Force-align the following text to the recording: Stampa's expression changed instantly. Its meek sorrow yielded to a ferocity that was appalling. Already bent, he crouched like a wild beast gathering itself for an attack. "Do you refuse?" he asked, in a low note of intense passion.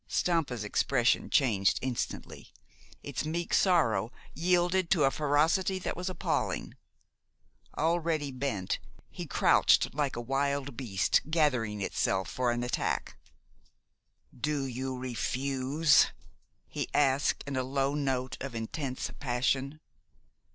Stampa's 0.07 0.63
expression 0.63 1.29
changed 1.29 1.77
instantly. 1.83 2.51
Its 3.03 3.23
meek 3.23 3.53
sorrow 3.53 4.11
yielded 4.33 4.89
to 4.89 5.03
a 5.03 5.11
ferocity 5.11 5.77
that 5.77 5.95
was 5.95 6.09
appalling. 6.09 6.73
Already 7.77 8.31
bent, 8.31 8.79
he 9.11 9.27
crouched 9.27 9.93
like 9.93 10.15
a 10.15 10.19
wild 10.19 10.75
beast 10.75 11.21
gathering 11.29 11.81
itself 11.83 12.27
for 12.31 12.49
an 12.49 12.63
attack. 12.63 13.15
"Do 14.35 14.65
you 14.65 14.97
refuse?" 14.97 16.07
he 16.67 16.87
asked, 16.95 17.43
in 17.45 17.55
a 17.55 17.61
low 17.61 17.93
note 17.93 18.37
of 18.41 18.55
intense 18.55 19.11
passion. 19.19 19.79